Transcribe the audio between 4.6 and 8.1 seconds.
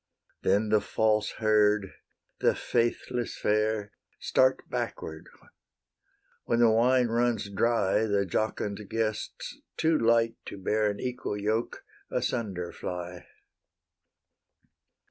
backward; when the wine runs dry,